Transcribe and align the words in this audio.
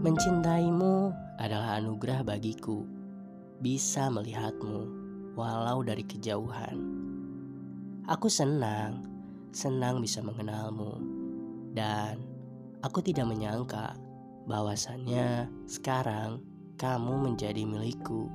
Mencintaimu 0.00 1.12
adalah 1.36 1.76
anugerah 1.76 2.24
bagiku. 2.24 2.88
Bisa 3.60 4.08
melihatmu 4.08 4.88
walau 5.36 5.84
dari 5.84 6.00
kejauhan. 6.08 6.80
Aku 8.08 8.32
senang, 8.32 9.04
senang 9.52 10.00
bisa 10.00 10.24
mengenalmu. 10.24 10.96
Dan 11.76 12.16
aku 12.80 13.04
tidak 13.04 13.28
menyangka 13.28 13.92
bahwasannya 14.48 15.52
sekarang 15.68 16.40
kamu 16.80 17.20
menjadi 17.20 17.60
milikku. 17.68 18.32